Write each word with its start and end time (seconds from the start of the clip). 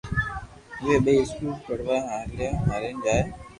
اووي 0.79 0.95
ٻيئي 1.05 1.21
اسڪول 1.23 1.55
پپڙيا 1.63 1.97
ھارين 2.67 2.95
جائي 3.03 3.23